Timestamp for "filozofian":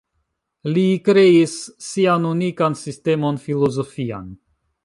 3.47-4.29